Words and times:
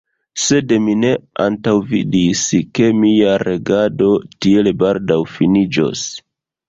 Sed 0.43 0.71
mi 0.85 0.95
ne 1.01 1.11
antaŭvidis, 1.43 2.41
ke 2.79 2.87
mia 3.03 3.35
regado 3.47 4.09
tiel 4.47 4.71
baldaŭ 4.81 5.21
finiĝos. 5.35 6.09